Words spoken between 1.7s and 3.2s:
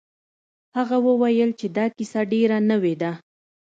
دا کیسه ډیره نوې ده.